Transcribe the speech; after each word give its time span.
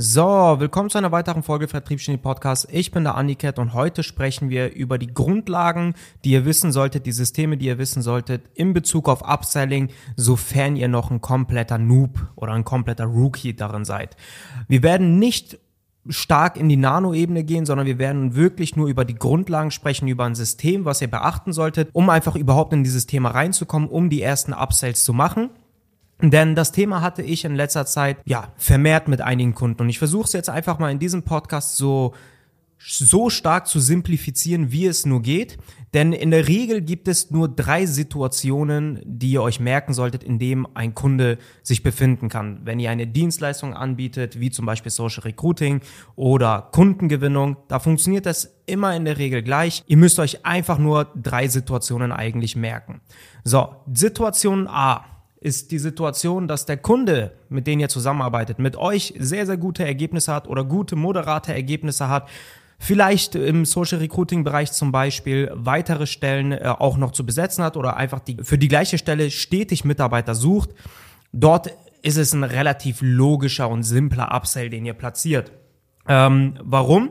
So, 0.00 0.22
willkommen 0.60 0.90
zu 0.90 0.98
einer 0.98 1.10
weiteren 1.10 1.42
Folge 1.42 1.66
Vertriebsgenie 1.66 2.18
Podcast. 2.18 2.68
Ich 2.70 2.92
bin 2.92 3.02
der 3.02 3.16
Aniket 3.16 3.58
und 3.58 3.74
heute 3.74 4.04
sprechen 4.04 4.48
wir 4.48 4.72
über 4.72 4.96
die 4.96 5.12
Grundlagen, 5.12 5.94
die 6.24 6.30
ihr 6.30 6.44
wissen 6.44 6.70
solltet, 6.70 7.04
die 7.04 7.10
Systeme, 7.10 7.56
die 7.56 7.66
ihr 7.66 7.78
wissen 7.78 8.00
solltet 8.00 8.48
in 8.54 8.74
Bezug 8.74 9.08
auf 9.08 9.22
Upselling, 9.28 9.88
sofern 10.14 10.76
ihr 10.76 10.86
noch 10.86 11.10
ein 11.10 11.20
kompletter 11.20 11.78
Noob 11.78 12.28
oder 12.36 12.52
ein 12.52 12.62
kompletter 12.62 13.06
Rookie 13.06 13.56
darin 13.56 13.84
seid. 13.84 14.16
Wir 14.68 14.84
werden 14.84 15.18
nicht 15.18 15.58
stark 16.08 16.56
in 16.56 16.68
die 16.68 16.76
Nano-Ebene 16.76 17.42
gehen, 17.42 17.66
sondern 17.66 17.88
wir 17.88 17.98
werden 17.98 18.36
wirklich 18.36 18.76
nur 18.76 18.86
über 18.86 19.04
die 19.04 19.16
Grundlagen 19.16 19.72
sprechen, 19.72 20.06
über 20.06 20.26
ein 20.26 20.36
System, 20.36 20.84
was 20.84 21.02
ihr 21.02 21.10
beachten 21.10 21.52
solltet, 21.52 21.88
um 21.92 22.08
einfach 22.08 22.36
überhaupt 22.36 22.72
in 22.72 22.84
dieses 22.84 23.06
Thema 23.06 23.30
reinzukommen, 23.30 23.88
um 23.88 24.10
die 24.10 24.22
ersten 24.22 24.52
Upsells 24.52 25.02
zu 25.02 25.12
machen. 25.12 25.50
Denn 26.20 26.54
das 26.54 26.72
Thema 26.72 27.00
hatte 27.00 27.22
ich 27.22 27.44
in 27.44 27.54
letzter 27.54 27.86
Zeit 27.86 28.18
ja 28.24 28.52
vermehrt 28.56 29.08
mit 29.08 29.20
einigen 29.20 29.54
Kunden 29.54 29.82
und 29.82 29.88
ich 29.88 29.98
versuche 29.98 30.24
es 30.24 30.32
jetzt 30.32 30.50
einfach 30.50 30.78
mal 30.78 30.90
in 30.90 30.98
diesem 30.98 31.22
Podcast 31.22 31.76
so 31.76 32.14
so 32.80 33.28
stark 33.28 33.66
zu 33.66 33.80
simplifizieren, 33.80 34.70
wie 34.70 34.86
es 34.86 35.04
nur 35.04 35.20
geht. 35.20 35.58
Denn 35.94 36.12
in 36.12 36.30
der 36.30 36.48
Regel 36.48 36.82
gibt 36.82 37.08
es 37.08 37.30
nur 37.30 37.48
drei 37.48 37.86
Situationen, 37.86 39.00
die 39.04 39.32
ihr 39.32 39.42
euch 39.42 39.58
merken 39.58 39.94
solltet, 39.94 40.22
in 40.22 40.38
dem 40.38 40.66
ein 40.74 40.94
Kunde 40.94 41.38
sich 41.62 41.82
befinden 41.82 42.28
kann. 42.28 42.60
Wenn 42.64 42.78
ihr 42.78 42.90
eine 42.90 43.06
Dienstleistung 43.06 43.74
anbietet, 43.74 44.38
wie 44.38 44.50
zum 44.50 44.66
Beispiel 44.66 44.92
Social 44.92 45.24
Recruiting 45.24 45.80
oder 46.14 46.68
Kundengewinnung, 46.72 47.56
da 47.68 47.78
funktioniert 47.78 48.26
das 48.26 48.58
immer 48.66 48.94
in 48.94 49.06
der 49.06 49.18
Regel 49.18 49.42
gleich. 49.42 49.82
Ihr 49.86 49.96
müsst 49.96 50.18
euch 50.18 50.44
einfach 50.44 50.78
nur 50.78 51.10
drei 51.16 51.48
Situationen 51.48 52.12
eigentlich 52.12 52.54
merken. 52.54 53.00
So, 53.44 53.74
Situation 53.92 54.68
A 54.68 55.17
ist 55.40 55.70
die 55.70 55.78
Situation, 55.78 56.48
dass 56.48 56.66
der 56.66 56.76
Kunde, 56.76 57.32
mit 57.48 57.66
dem 57.66 57.78
ihr 57.78 57.88
zusammenarbeitet, 57.88 58.58
mit 58.58 58.76
euch 58.76 59.14
sehr, 59.18 59.46
sehr 59.46 59.56
gute 59.56 59.84
Ergebnisse 59.84 60.32
hat 60.32 60.48
oder 60.48 60.64
gute, 60.64 60.96
moderate 60.96 61.52
Ergebnisse 61.52 62.08
hat, 62.08 62.28
vielleicht 62.78 63.34
im 63.34 63.64
Social 63.64 63.98
Recruiting 63.98 64.44
Bereich 64.44 64.72
zum 64.72 64.92
Beispiel 64.92 65.50
weitere 65.54 66.06
Stellen 66.06 66.52
äh, 66.52 66.74
auch 66.78 66.96
noch 66.96 67.12
zu 67.12 67.24
besetzen 67.24 67.64
hat 67.64 67.76
oder 67.76 67.96
einfach 67.96 68.20
die, 68.20 68.36
für 68.42 68.58
die 68.58 68.68
gleiche 68.68 68.98
Stelle 68.98 69.30
stetig 69.30 69.84
Mitarbeiter 69.84 70.34
sucht. 70.34 70.70
Dort 71.32 71.70
ist 72.02 72.16
es 72.16 72.32
ein 72.32 72.44
relativ 72.44 72.98
logischer 73.00 73.68
und 73.68 73.82
simpler 73.82 74.34
Upsell, 74.34 74.70
den 74.70 74.86
ihr 74.86 74.94
platziert. 74.94 75.52
Ähm, 76.06 76.54
warum? 76.62 77.10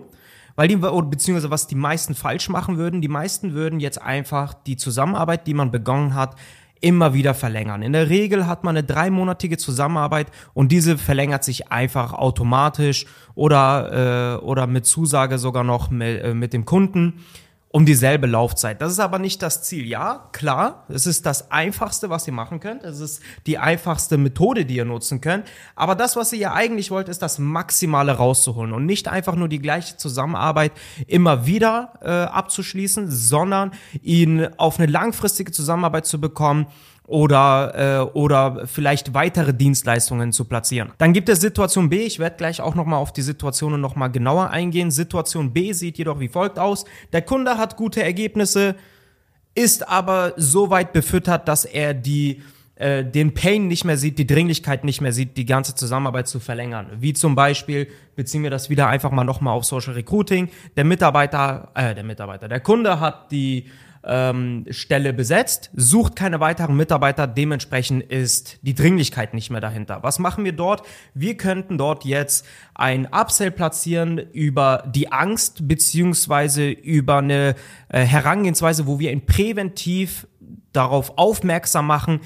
Weil 0.56 0.70
die, 0.70 0.76
beziehungsweise 0.76 1.52
was 1.52 1.68
die 1.68 1.76
meisten 1.76 2.16
falsch 2.16 2.50
machen 2.50 2.78
würden, 2.78 3.02
die 3.02 3.10
meisten 3.10 3.54
würden 3.54 3.80
jetzt 3.80 4.02
einfach 4.02 4.54
die 4.54 4.76
Zusammenarbeit, 4.76 5.46
die 5.46 5.54
man 5.54 5.70
begonnen 5.70 6.16
hat, 6.16 6.36
immer 6.82 7.14
wieder 7.14 7.34
verlängern. 7.34 7.82
In 7.82 7.94
der 7.94 8.10
Regel 8.10 8.48
hat 8.48 8.64
man 8.64 8.78
eine 8.78 8.86
dreimonatige 8.86 9.58
Zusammenarbeit 9.58 10.28
und 10.54 10.72
diese 10.72 10.98
verlängert 10.98 11.44
sich 11.44 11.72
einfach 11.72 12.14
automatisch 12.14 13.06
oder, 13.36 14.38
äh, 14.40 14.44
oder 14.44 14.68
mit 14.68 14.86
Zusage 14.86 15.38
sogar 15.38 15.64
noch 15.64 15.90
mit, 15.90 16.24
äh, 16.24 16.34
mit 16.34 16.54
dem 16.54 16.66
Kunden 16.66 17.24
um 17.78 17.86
dieselbe 17.86 18.26
Laufzeit. 18.26 18.82
Das 18.82 18.92
ist 18.92 19.00
aber 19.00 19.20
nicht 19.20 19.44
das 19.44 19.62
Ziel. 19.62 19.86
Ja, 19.86 20.30
klar, 20.32 20.86
es 20.90 21.06
ist 21.06 21.28
das 21.28 21.52
Einfachste, 21.52 22.10
was 22.10 22.26
ihr 22.26 22.34
machen 22.34 22.60
könnt. 22.60 22.84
Es 22.84 23.00
ist 23.00 23.22
die 23.46 23.60
einfachste 23.60 24.18
Methode, 24.18 24.66
die 24.66 24.78
ihr 24.78 24.84
nutzen 24.84 25.22
könnt. 25.22 25.46
Aber 25.76 25.94
das, 25.94 26.16
was 26.16 26.34
ihr 26.34 26.40
ja 26.40 26.54
eigentlich 26.54 26.90
wollt, 26.90 27.08
ist 27.08 27.22
das 27.22 27.38
Maximale 27.38 28.14
rauszuholen 28.14 28.74
und 28.74 28.88
nicht 28.88 29.08
einfach 29.08 29.36
nur 29.36 29.48
die 29.48 29.60
gleiche 29.60 29.96
Zusammenarbeit 29.96 30.72
immer 31.06 31.46
wieder 31.46 31.94
äh, 32.02 32.10
abzuschließen, 32.10 33.12
sondern 33.12 33.70
ihn 34.02 34.48
auf 34.58 34.80
eine 34.80 34.92
langfristige 34.92 35.52
Zusammenarbeit 35.52 36.08
zu 36.08 36.20
bekommen, 36.20 36.66
oder, 37.08 38.10
äh, 38.14 38.18
oder 38.18 38.68
vielleicht 38.68 39.14
weitere 39.14 39.54
Dienstleistungen 39.54 40.34
zu 40.34 40.46
platzieren. 40.46 40.92
Dann 40.98 41.14
gibt 41.14 41.30
es 41.30 41.40
Situation 41.40 41.90
B. 41.90 42.04
Ich 42.04 42.20
werde 42.20 42.36
gleich 42.36 42.62
auch 42.62 42.76
nochmal 42.76 43.00
auf 43.00 43.14
die 43.14 43.22
Situationen 43.22 43.80
nochmal 43.80 44.12
genauer 44.12 44.50
eingehen. 44.50 44.92
Situation 44.92 45.54
B 45.54 45.72
sieht 45.72 45.98
jedoch 45.98 46.20
wie 46.20 46.28
folgt 46.28 46.60
aus. 46.60 46.86
Der 47.14 47.22
Kunde 47.22 47.58
hat 47.58 47.78
gute 47.78 48.04
Ergebnisse, 48.04 48.76
ist 49.56 49.88
aber 49.88 50.34
so 50.36 50.70
weit 50.70 50.92
befüttert, 50.92 51.48
dass 51.48 51.64
er 51.64 51.94
die 51.94 52.44
äh, 52.76 53.04
den 53.04 53.34
Pain 53.34 53.68
nicht 53.68 53.86
mehr 53.86 53.98
sieht, 53.98 54.20
die 54.20 54.28
Dringlichkeit 54.28 54.84
nicht 54.84 55.02
mehr 55.02 55.14
sieht, 55.14 55.36
die 55.38 55.46
ganze 55.46 55.74
Zusammenarbeit 55.74 56.28
zu 56.28 56.40
verlängern. 56.40 56.88
Wie 57.00 57.14
zum 57.14 57.34
Beispiel, 57.34 57.88
beziehen 58.16 58.44
wir 58.44 58.52
das 58.52 58.70
wieder 58.70 58.88
einfach 58.88 59.10
mal 59.12 59.24
nochmal 59.24 59.54
auf 59.56 59.64
Social 59.64 59.94
Recruiting. 59.94 60.50
Der 60.76 60.84
Mitarbeiter, 60.84 61.72
äh, 61.74 61.96
der 61.96 62.04
Mitarbeiter, 62.04 62.48
der 62.48 62.60
Kunde 62.60 63.00
hat 63.00 63.32
die 63.32 63.66
ähm, 64.08 64.66
Stelle 64.70 65.14
besetzt, 65.14 65.70
sucht 65.76 66.16
keine 66.16 66.40
weiteren 66.40 66.78
Mitarbeiter, 66.78 67.28
dementsprechend 67.28 68.04
ist 68.04 68.60
die 68.62 68.74
Dringlichkeit 68.74 69.34
nicht 69.34 69.52
mehr 69.52 69.62
dahinter. 69.62 70.00
Was 70.02 70.18
machen 70.18 70.46
wir 70.46 70.54
dort? 70.54 70.84
Wir 71.14 71.36
könnten 71.36 71.78
dort 71.78 72.06
jetzt 72.06 72.46
ein 72.74 73.08
Upsell 73.08 73.52
platzieren 73.52 74.18
über 74.18 74.84
die 74.88 75.12
Angst 75.12 75.68
beziehungsweise 75.68 76.70
über 76.70 77.18
eine 77.18 77.56
äh, 77.90 78.02
Herangehensweise, 78.02 78.88
wo 78.88 79.00
wir 79.00 79.12
ihn 79.12 79.26
präventiv 79.26 80.28
darauf 80.72 81.18
aufmerksam 81.18 81.88
machen, 81.88 82.22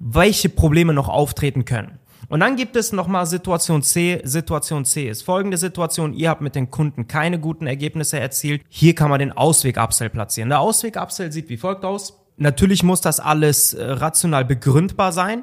welche 0.00 0.48
Probleme 0.48 0.94
noch 0.94 1.08
auftreten 1.08 1.64
können. 1.64 1.99
Und 2.30 2.38
dann 2.38 2.54
gibt 2.54 2.76
es 2.76 2.92
nochmal 2.92 3.26
Situation 3.26 3.82
C. 3.82 4.20
Situation 4.22 4.84
C 4.84 5.08
ist 5.08 5.22
folgende 5.22 5.56
Situation. 5.56 6.14
Ihr 6.14 6.30
habt 6.30 6.40
mit 6.40 6.54
den 6.54 6.70
Kunden 6.70 7.08
keine 7.08 7.40
guten 7.40 7.66
Ergebnisse 7.66 8.20
erzielt. 8.20 8.62
Hier 8.68 8.94
kann 8.94 9.10
man 9.10 9.18
den 9.18 9.32
Ausweg-Upsell 9.32 10.10
platzieren. 10.10 10.48
Der 10.48 10.60
Ausweg-Upsell 10.60 11.32
sieht 11.32 11.48
wie 11.48 11.56
folgt 11.56 11.84
aus. 11.84 12.20
Natürlich 12.36 12.84
muss 12.84 13.00
das 13.00 13.18
alles 13.18 13.74
äh, 13.74 13.84
rational 13.84 14.44
begründbar 14.44 15.10
sein 15.10 15.42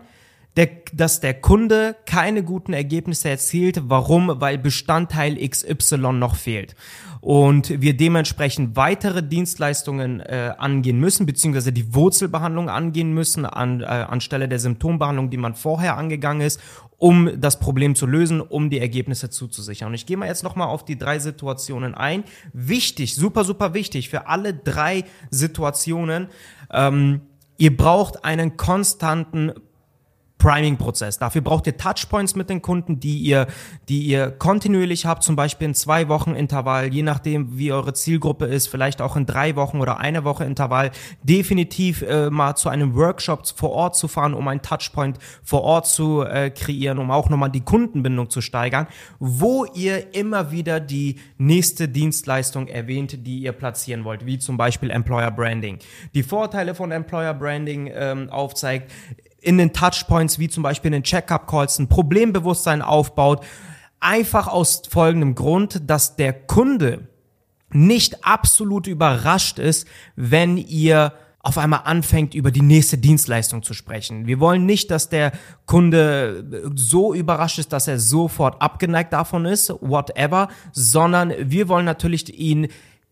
der, 0.57 0.69
dass 0.91 1.19
der 1.19 1.35
Kunde 1.35 1.95
keine 2.06 2.44
guten 2.44 2.73
Ergebnisse 2.73 3.29
erzielt. 3.29 3.84
Warum? 3.85 4.41
Weil 4.41 4.57
Bestandteil 4.57 5.38
XY 5.38 6.13
noch 6.13 6.35
fehlt. 6.35 6.75
Und 7.22 7.81
wir 7.81 7.95
dementsprechend 7.95 8.75
weitere 8.75 9.22
Dienstleistungen 9.22 10.19
äh, 10.19 10.53
angehen 10.57 11.00
müssen, 11.00 11.25
beziehungsweise 11.25 11.72
die 11.72 11.94
Wurzelbehandlung 11.94 12.69
angehen 12.69 13.13
müssen 13.13 13.45
an, 13.45 13.81
äh, 13.81 13.85
anstelle 13.85 14.47
der 14.47 14.59
Symptombehandlung, 14.59 15.29
die 15.29 15.38
man 15.38 15.53
vorher 15.53 15.97
angegangen 15.97 16.41
ist, 16.41 16.59
um 16.97 17.39
das 17.39 17.59
Problem 17.59 17.95
zu 17.95 18.07
lösen, 18.07 18.41
um 18.41 18.72
die 18.72 18.79
Ergebnisse 18.79 19.29
zuzusichern. 19.29 19.89
Und 19.89 19.94
ich 19.94 20.07
gehe 20.07 20.18
mal 20.18 20.28
jetzt 20.28 20.44
nochmal 20.44 20.68
auf 20.68 20.85
die 20.85 20.97
drei 20.97 21.19
Situationen 21.19 21.94
ein. 21.94 22.24
Wichtig, 22.53 23.13
super, 23.13 23.44
super 23.44 23.75
wichtig 23.75 24.09
für 24.09 24.28
alle 24.28 24.56
drei 24.56 25.03
Situationen. 25.29 26.29
Ähm, 26.72 27.22
Ihr 27.59 27.75
braucht 27.75 28.24
einen 28.24 28.56
konstanten 28.56 29.51
Priming-Prozess. 30.38 31.18
Dafür 31.18 31.42
braucht 31.42 31.68
ihr 31.68 31.78
Touchpoints 31.78 32.36
mit 32.36 32.50
den 32.50 32.62
Kunden, 32.62 33.00
die 33.00 33.18
ihr, 33.18 33.48
die 33.90 34.03
ihr 34.03 34.31
kontinuierlich 34.31 35.06
habt, 35.06 35.24
zum 35.24 35.36
Beispiel 35.36 35.68
in 35.68 35.74
zwei 35.74 36.08
Wochen 36.09 36.36
Intervall, 36.36 36.94
je 36.94 37.02
nachdem, 37.02 37.58
wie 37.58 37.72
eure 37.72 37.94
Zielgruppe 37.94 38.46
ist, 38.46 38.68
vielleicht 38.68 39.02
auch 39.02 39.16
in 39.16 39.25
drei 39.25 39.56
Wochen 39.56 39.80
oder 39.80 40.00
eine 40.00 40.24
Woche 40.24 40.46
Intervall, 40.46 40.92
definitiv 41.24 42.02
äh, 42.03 42.30
mal 42.30 42.56
zu 42.56 42.70
einem 42.70 42.96
Workshop 42.96 43.48
vor 43.56 43.72
Ort 43.72 43.96
zu 43.96 44.08
fahren, 44.08 44.34
um 44.34 44.48
einen 44.48 44.62
Touchpoint 44.62 45.18
vor 45.44 45.62
Ort 45.62 45.88
zu 45.88 46.24
äh, 46.24 46.50
kreieren, 46.50 47.00
um 47.00 47.12
auch 47.12 47.30
nochmal 47.30 47.52
die 47.52 47.62
Kundenbindung 47.62 48.30
zu 48.30 48.42
steigern, 48.42 48.88
wo 49.19 49.66
ihr 49.66 50.14
immer 50.14 50.52
wieder 50.52 50.80
die 50.80 51.16
nächste 51.38 51.88
Dienstleistung 51.88 52.68
erwähnt, 52.68 53.25
die 53.25 53.40
ihr 53.40 53.52
platzieren 53.52 54.04
wollt, 54.04 54.25
wie 54.25 54.38
zum 54.38 54.58
Beispiel 54.58 54.90
Employer 54.90 55.31
Branding. 55.31 55.80
Die 56.14 56.24
Vorteile 56.24 56.75
von 56.75 56.92
Employer 56.92 57.34
Branding 57.34 57.92
ähm, 57.94 58.30
aufzeigt, 58.30 58.92
in 59.47 59.58
den 59.58 59.72
Touchpoints, 59.72 60.40
wie 60.40 60.50
zum 60.50 60.62
Beispiel 60.62 60.90
in 60.90 61.02
den 61.02 61.03
Checkup-Calls, 61.03 61.80
ein 61.80 61.88
Problembewusstsein 61.88 62.81
aufbaut. 62.81 63.46
Einfach 64.02 64.50
aus 64.50 64.81
folgendem 64.90 65.35
Grund, 65.35 65.90
dass 65.90 66.18
der 66.18 66.34
Kunde 66.34 67.08
nicht 67.69 68.25
absolut 68.25 68.88
überrascht 68.88 69.57
ist, 69.57 69.88
wenn 70.18 70.57
ihr 70.57 71.13
auf 71.40 71.57
einmal 71.57 71.84
anfängt, 71.86 72.36
über 72.36 72.52
die 72.52 72.62
nächste 72.62 72.97
Dienstleistung 72.97 73.63
zu 73.63 73.74
sprechen. 73.74 74.28
Wir 74.28 74.41
wollen 74.41 74.66
nicht, 74.66 74.91
dass 74.91 75.07
der 75.07 75.31
Kunde 75.66 76.74
so 76.75 77.13
überrascht 77.13 77.57
ist, 77.57 77.72
dass 77.72 77.88
er 77.88 78.00
sofort 78.00 78.62
abgeneigt 78.62 79.13
davon 79.13 79.46
ist, 79.46 79.69
whatever, 79.80 80.50
sondern 80.74 81.33
wir 81.39 81.69
wollen 81.69 81.86
natürlich 81.86 82.38
ihn 82.38 82.68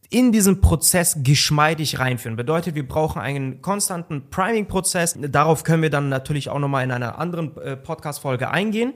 in 0.10 0.31
diesen 0.31 0.62
Prozess 0.62 1.18
geschmeidig 1.24 2.00
reinführen. 2.00 2.36
Bedeutet, 2.36 2.75
wir 2.75 2.88
brauchen 2.88 3.22
einen 3.22 3.62
konstanten 3.62 4.30
Priming-Prozess. 4.30 5.18
Darauf 5.19 5.63
können 5.63 5.81
wir 5.81 5.90
dann 5.90 6.10
natürlich 6.10 6.50
auch 6.50 6.60
nochmal 6.60 6.84
in 6.84 6.92
einer 6.92 7.18
anderen 7.19 7.56
äh, 7.57 7.75
Podcast-Folge 7.75 8.50
eingehen. 8.50 8.94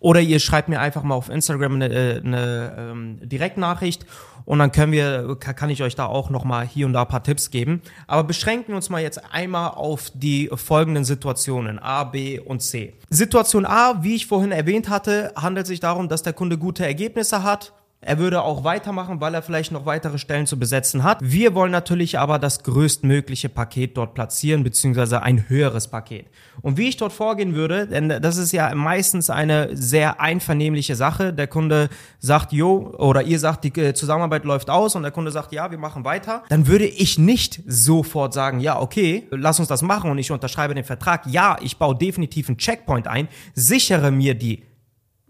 Oder 0.00 0.20
ihr 0.20 0.40
schreibt 0.40 0.68
mir 0.68 0.80
einfach 0.80 1.02
mal 1.02 1.14
auf 1.14 1.28
Instagram 1.28 1.74
eine, 1.74 1.88
äh, 1.88 2.20
eine 2.20 2.76
ähm, 2.76 3.28
Direktnachricht 3.28 4.06
und 4.44 4.58
dann 4.58 4.72
können 4.72 4.92
wir, 4.92 5.36
kann 5.36 5.70
ich 5.70 5.82
euch 5.82 5.94
da 5.94 6.06
auch 6.06 6.30
nochmal 6.30 6.66
hier 6.66 6.86
und 6.86 6.92
da 6.92 7.02
ein 7.02 7.08
paar 7.08 7.22
Tipps 7.22 7.50
geben. 7.50 7.80
Aber 8.06 8.24
beschränken 8.24 8.68
wir 8.68 8.76
uns 8.76 8.90
mal 8.90 9.00
jetzt 9.00 9.32
einmal 9.32 9.70
auf 9.70 10.10
die 10.14 10.50
folgenden 10.52 11.04
Situationen 11.04 11.78
A, 11.78 12.04
B 12.04 12.38
und 12.38 12.60
C. 12.60 12.94
Situation 13.08 13.64
A, 13.64 14.02
wie 14.02 14.16
ich 14.16 14.26
vorhin 14.26 14.52
erwähnt 14.52 14.88
hatte, 14.88 15.32
handelt 15.36 15.66
sich 15.66 15.80
darum, 15.80 16.08
dass 16.08 16.22
der 16.22 16.34
Kunde 16.34 16.58
gute 16.58 16.84
Ergebnisse 16.84 17.42
hat 17.42 17.72
Er 18.06 18.18
würde 18.18 18.42
auch 18.42 18.64
weitermachen, 18.64 19.20
weil 19.20 19.34
er 19.34 19.42
vielleicht 19.42 19.72
noch 19.72 19.86
weitere 19.86 20.18
Stellen 20.18 20.46
zu 20.46 20.58
besetzen 20.58 21.02
hat. 21.02 21.18
Wir 21.22 21.54
wollen 21.54 21.72
natürlich 21.72 22.18
aber 22.18 22.38
das 22.38 22.62
größtmögliche 22.62 23.48
Paket 23.48 23.96
dort 23.96 24.14
platzieren, 24.14 24.62
beziehungsweise 24.62 25.22
ein 25.22 25.48
höheres 25.48 25.88
Paket. 25.88 26.26
Und 26.60 26.76
wie 26.76 26.88
ich 26.88 26.98
dort 26.98 27.12
vorgehen 27.12 27.54
würde, 27.54 27.86
denn 27.86 28.08
das 28.08 28.36
ist 28.36 28.52
ja 28.52 28.74
meistens 28.74 29.30
eine 29.30 29.74
sehr 29.74 30.20
einvernehmliche 30.20 30.96
Sache. 30.96 31.32
Der 31.32 31.46
Kunde 31.46 31.88
sagt, 32.18 32.52
jo, 32.52 32.94
oder 32.98 33.22
ihr 33.22 33.38
sagt, 33.38 33.64
die 33.64 33.80
äh, 33.80 33.94
Zusammenarbeit 33.94 34.44
läuft 34.44 34.68
aus 34.68 34.94
und 34.96 35.02
der 35.02 35.12
Kunde 35.12 35.30
sagt, 35.30 35.52
ja, 35.52 35.70
wir 35.70 35.78
machen 35.78 36.04
weiter. 36.04 36.42
Dann 36.50 36.66
würde 36.66 36.86
ich 36.86 37.18
nicht 37.18 37.62
sofort 37.66 38.34
sagen, 38.34 38.60
ja, 38.60 38.80
okay, 38.80 39.26
lass 39.30 39.58
uns 39.58 39.68
das 39.68 39.80
machen 39.80 40.10
und 40.10 40.18
ich 40.18 40.30
unterschreibe 40.30 40.74
den 40.74 40.84
Vertrag. 40.84 41.26
Ja, 41.26 41.56
ich 41.62 41.78
baue 41.78 41.96
definitiv 41.96 42.48
einen 42.48 42.58
Checkpoint 42.58 43.06
ein, 43.06 43.28
sichere 43.54 44.10
mir 44.10 44.34
die 44.34 44.62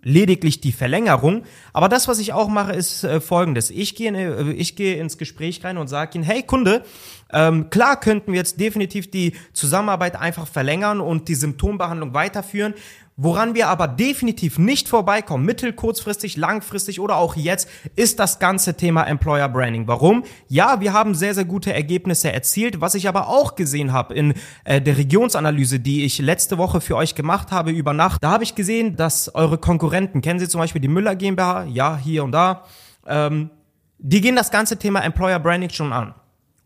lediglich 0.05 0.61
die 0.61 0.73
Verlängerung. 0.73 1.45
Aber 1.73 1.89
das, 1.89 2.06
was 2.06 2.21
ich 2.21 2.33
auch 2.33 2.49
mache, 2.49 2.73
ist 2.73 3.03
äh, 3.03 3.21
folgendes. 3.21 3.71
Ich 3.71 3.97
gehe, 3.97 4.12
äh, 4.12 4.53
ich 4.53 4.77
gehe 4.77 4.97
ins 4.97 5.19
Gespräch 5.19 5.65
rein 5.65 5.79
und 5.79 5.89
sage 5.89 6.12
ihnen, 6.15 6.25
hey 6.25 6.43
Kunde, 6.43 6.85
ähm, 7.32 7.71
klar 7.71 7.99
könnten 7.99 8.32
wir 8.32 8.38
jetzt 8.38 8.61
definitiv 8.61 9.11
die 9.11 9.35
Zusammenarbeit 9.53 10.17
einfach 10.17 10.47
verlängern 10.47 11.00
und 11.00 11.29
die 11.29 11.35
Symptombehandlung 11.35 12.15
weiterführen. 12.15 12.75
Woran 13.17 13.55
wir 13.55 13.69
aber 13.69 13.87
definitiv 13.87 14.59
nicht 14.59 14.88
vorbeikommen, 14.88 15.44
mittel-, 15.44 15.73
kurzfristig, 15.73 16.37
langfristig 16.37 16.99
oder 16.99 17.17
auch 17.17 17.37
jetzt, 17.37 17.69
ist 17.94 18.19
das 18.19 18.41
ganze 18.41 18.76
Thema 18.76 19.05
Employer 19.05 19.49
Branding. 19.49 19.87
Warum? 19.87 20.25
Ja, 20.49 20.81
wir 20.81 20.93
haben 20.93 21.15
sehr, 21.15 21.32
sehr 21.32 21.44
gute 21.44 21.73
Ergebnisse 21.73 22.32
erzielt. 22.32 22.81
Was 22.81 22.97
ich 22.97 23.06
aber 23.06 23.29
auch 23.29 23.55
gesehen 23.55 23.93
habe 23.93 24.15
in 24.15 24.35
äh, 24.65 24.81
der 24.81 24.99
Regionsanalyse, 24.99 25.79
die 25.79 26.05
ich 26.05 26.19
letzte 26.19 26.59
Woche 26.59 26.81
für 26.81 26.97
euch 26.97 27.15
gemacht 27.15 27.53
habe 27.53 27.71
über 27.71 27.93
Nacht, 27.93 28.25
da 28.25 28.32
habe 28.32 28.43
ich 28.43 28.56
gesehen, 28.56 28.97
dass 28.97 29.32
eure 29.32 29.59
Konkurrenten, 29.59 30.21
kennen 30.21 30.41
Sie 30.41 30.49
zum 30.49 30.61
Beispiel 30.61 30.81
die 30.81 30.88
Müller 30.88 31.15
GmbH, 31.15 31.67
ja, 31.67 31.97
hier 31.97 32.25
und 32.25 32.32
da, 32.32 32.65
ähm, 33.06 33.50
die 33.99 34.21
gehen 34.21 34.35
das 34.35 34.50
ganze 34.50 34.76
Thema 34.76 35.05
Employer 35.05 35.38
Branding 35.38 35.71
schon 35.71 35.93
an. 35.93 36.15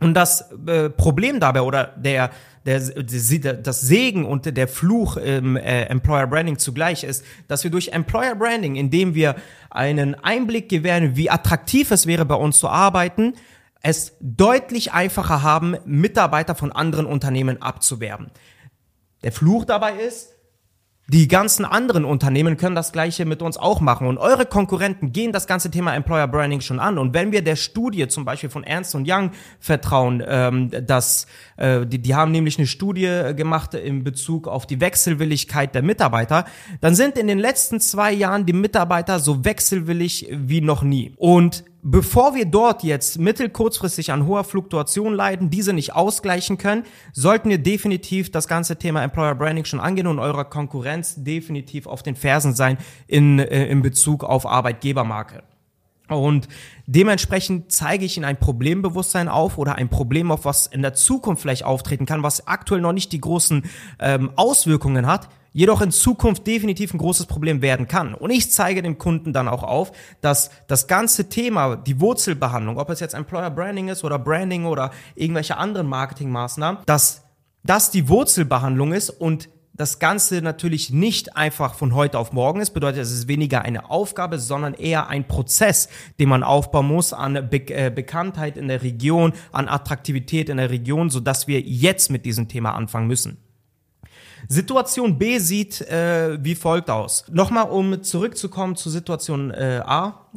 Und 0.00 0.14
das 0.14 0.50
äh, 0.66 0.90
Problem 0.90 1.40
dabei 1.40 1.62
oder 1.62 1.94
der 1.96 2.30
der, 2.68 2.80
das 2.80 3.80
Segen 3.80 4.26
und 4.26 4.56
der 4.56 4.68
Fluch 4.68 5.16
im 5.16 5.56
äh, 5.56 5.84
Employer 5.84 6.26
Branding 6.26 6.58
zugleich 6.58 7.02
ist, 7.02 7.24
dass 7.46 7.64
wir 7.64 7.70
durch 7.70 7.88
Employer 7.88 8.34
Branding, 8.34 8.76
indem 8.76 9.14
wir 9.14 9.36
einen 9.70 10.14
Einblick 10.14 10.68
gewähren, 10.68 11.16
wie 11.16 11.30
attraktiv 11.30 11.90
es 11.90 12.06
wäre, 12.06 12.26
bei 12.26 12.34
uns 12.34 12.58
zu 12.58 12.68
arbeiten, 12.68 13.34
es 13.80 14.16
deutlich 14.20 14.92
einfacher 14.92 15.42
haben, 15.42 15.76
Mitarbeiter 15.86 16.54
von 16.54 16.70
anderen 16.70 17.06
Unternehmen 17.06 17.62
abzuwerben. 17.62 18.30
Der 19.22 19.32
Fluch 19.32 19.64
dabei 19.64 19.94
ist, 19.94 20.34
die 21.10 21.26
ganzen 21.26 21.64
anderen 21.64 22.04
Unternehmen 22.04 22.58
können 22.58 22.74
das 22.74 22.92
gleiche 22.92 23.24
mit 23.24 23.40
uns 23.40 23.56
auch 23.56 23.80
machen. 23.80 24.06
Und 24.06 24.18
eure 24.18 24.44
Konkurrenten 24.44 25.10
gehen 25.10 25.32
das 25.32 25.46
ganze 25.46 25.70
Thema 25.70 25.94
Employer 25.94 26.28
Branding 26.28 26.60
schon 26.60 26.78
an. 26.78 26.98
Und 26.98 27.14
wenn 27.14 27.32
wir 27.32 27.42
der 27.42 27.56
Studie 27.56 28.08
zum 28.08 28.26
Beispiel 28.26 28.50
von 28.50 28.62
Ernst 28.62 28.94
Young 28.94 29.30
vertrauen, 29.58 30.22
ähm, 30.26 30.70
dass 30.86 31.26
äh, 31.56 31.86
die, 31.86 31.98
die 31.98 32.14
haben 32.14 32.30
nämlich 32.30 32.58
eine 32.58 32.66
Studie 32.66 33.32
gemacht 33.34 33.72
in 33.72 34.04
Bezug 34.04 34.48
auf 34.48 34.66
die 34.66 34.82
Wechselwilligkeit 34.82 35.74
der 35.74 35.82
Mitarbeiter, 35.82 36.44
dann 36.82 36.94
sind 36.94 37.16
in 37.16 37.26
den 37.26 37.38
letzten 37.38 37.80
zwei 37.80 38.12
Jahren 38.12 38.44
die 38.44 38.52
Mitarbeiter 38.52 39.18
so 39.18 39.46
wechselwillig 39.46 40.28
wie 40.30 40.60
noch 40.60 40.82
nie. 40.82 41.14
Und 41.16 41.64
bevor 41.82 42.34
wir 42.34 42.44
dort 42.44 42.82
jetzt 42.82 43.18
mittel-kurzfristig 43.18 44.12
an 44.12 44.26
hoher 44.26 44.44
Fluktuation 44.44 45.14
leiden, 45.14 45.50
diese 45.50 45.72
nicht 45.72 45.94
ausgleichen 45.94 46.58
können, 46.58 46.84
sollten 47.12 47.48
wir 47.50 47.58
definitiv 47.58 48.30
das 48.30 48.48
ganze 48.48 48.76
Thema 48.76 49.02
Employer 49.02 49.34
Branding 49.34 49.64
schon 49.64 49.80
angehen 49.80 50.06
und 50.06 50.18
eurer 50.18 50.44
Konkurrenz 50.44 51.14
definitiv 51.16 51.86
auf 51.86 52.02
den 52.02 52.16
Fersen 52.16 52.54
sein 52.54 52.78
in, 53.06 53.38
äh, 53.38 53.66
in 53.66 53.82
Bezug 53.82 54.24
auf 54.24 54.46
Arbeitgebermarke. 54.46 55.42
Und 56.08 56.48
dementsprechend 56.86 57.70
zeige 57.70 58.04
ich 58.06 58.16
Ihnen 58.16 58.24
ein 58.24 58.38
Problembewusstsein 58.38 59.28
auf 59.28 59.58
oder 59.58 59.74
ein 59.74 59.90
Problem 59.90 60.30
auf, 60.30 60.46
was 60.46 60.66
in 60.66 60.80
der 60.80 60.94
Zukunft 60.94 61.42
vielleicht 61.42 61.64
auftreten 61.64 62.06
kann, 62.06 62.22
was 62.22 62.46
aktuell 62.46 62.80
noch 62.80 62.94
nicht 62.94 63.12
die 63.12 63.20
großen 63.20 63.64
ähm, 63.98 64.30
Auswirkungen 64.36 65.06
hat, 65.06 65.28
jedoch 65.52 65.80
in 65.80 65.90
Zukunft 65.90 66.46
definitiv 66.46 66.94
ein 66.94 66.98
großes 66.98 67.26
Problem 67.26 67.62
werden 67.62 67.88
kann. 67.88 68.14
Und 68.14 68.30
ich 68.30 68.50
zeige 68.50 68.82
dem 68.82 68.98
Kunden 68.98 69.32
dann 69.32 69.48
auch 69.48 69.62
auf, 69.62 69.92
dass 70.20 70.50
das 70.66 70.86
ganze 70.86 71.28
Thema, 71.28 71.76
die 71.76 72.00
Wurzelbehandlung, 72.00 72.78
ob 72.78 72.90
es 72.90 73.00
jetzt 73.00 73.14
Employer 73.14 73.50
Branding 73.50 73.88
ist 73.88 74.04
oder 74.04 74.18
Branding 74.18 74.66
oder 74.66 74.90
irgendwelche 75.14 75.56
anderen 75.56 75.86
Marketingmaßnahmen, 75.86 76.82
dass 76.86 77.24
das 77.64 77.90
die 77.90 78.08
Wurzelbehandlung 78.08 78.92
ist 78.92 79.10
und 79.10 79.48
das 79.78 80.00
Ganze 80.00 80.42
natürlich 80.42 80.90
nicht 80.90 81.36
einfach 81.36 81.74
von 81.74 81.94
heute 81.94 82.18
auf 82.18 82.32
morgen 82.32 82.60
ist, 82.60 82.70
bedeutet, 82.70 83.00
es 83.00 83.12
ist 83.12 83.28
weniger 83.28 83.62
eine 83.62 83.90
Aufgabe, 83.90 84.40
sondern 84.40 84.74
eher 84.74 85.06
ein 85.06 85.28
Prozess, 85.28 85.88
den 86.18 86.28
man 86.28 86.42
aufbauen 86.42 86.88
muss 86.88 87.12
an 87.12 87.48
Be 87.48 87.60
äh, 87.68 87.90
Bekanntheit 87.94 88.56
in 88.56 88.66
der 88.66 88.82
Region, 88.82 89.32
an 89.52 89.68
Attraktivität 89.68 90.48
in 90.48 90.56
der 90.56 90.70
Region, 90.70 91.10
so 91.10 91.20
dass 91.20 91.46
wir 91.46 91.60
jetzt 91.60 92.10
mit 92.10 92.26
diesem 92.26 92.48
Thema 92.48 92.74
anfangen 92.74 93.06
müssen. 93.06 93.38
Situation 94.46 95.18
B 95.18 95.38
sieht 95.38 95.80
äh, 95.80 96.42
wie 96.42 96.54
folgt 96.54 96.90
aus. 96.90 97.24
Nochmal, 97.30 97.70
um 97.70 98.02
zurückzukommen 98.02 98.76
zu 98.76 98.90
Situation 98.90 99.50
äh, 99.50 99.82
A. 99.84 100.28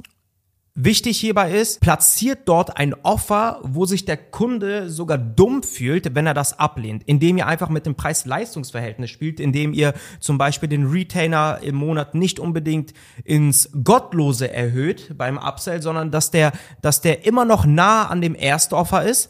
Wichtig 0.74 1.20
hierbei 1.20 1.52
ist, 1.52 1.82
platziert 1.82 2.40
dort 2.46 2.78
ein 2.78 2.94
Offer, 3.04 3.60
wo 3.62 3.86
sich 3.86 4.06
der 4.06 4.16
Kunde 4.16 4.90
sogar 4.90 5.18
dumm 5.18 5.64
fühlt, 5.64 6.16
wenn 6.16 6.26
er 6.26 6.34
das 6.34 6.58
ablehnt, 6.60 7.04
indem 7.06 7.38
ihr 7.38 7.46
einfach 7.46 7.68
mit 7.68 7.86
dem 7.86 7.96
Preis-Leistungs-Verhältnis 7.96 9.10
spielt, 9.10 9.42
indem 9.42 9.74
ihr 9.74 9.94
zum 10.22 10.38
Beispiel 10.38 10.70
den 10.70 10.88
Retainer 10.88 11.60
im 11.62 11.76
Monat 11.76 12.16
nicht 12.16 12.40
unbedingt 12.40 12.94
ins 13.26 13.70
Gottlose 13.84 14.50
erhöht 14.50 15.18
beim 15.18 15.38
Upsell, 15.38 15.82
sondern 15.82 16.10
dass 16.10 16.32
der, 16.32 16.54
dass 16.82 17.02
der 17.02 17.26
immer 17.26 17.44
noch 17.44 17.66
nah 17.66 18.08
an 18.08 18.22
dem 18.22 18.34
Erstoffer 18.34 19.04
ist, 19.04 19.30